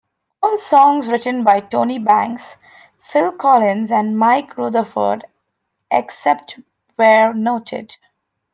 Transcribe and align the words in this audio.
All 0.41 0.57
songs 0.57 1.09
written 1.09 1.43
by 1.43 1.59
Tony 1.59 1.99
Banks, 1.99 2.57
Phil 2.97 3.31
Collins, 3.31 3.91
and 3.91 4.17
Mike 4.17 4.57
Rutherford, 4.57 5.25
except 5.91 6.57
where 6.95 7.35
noted. 7.35 7.97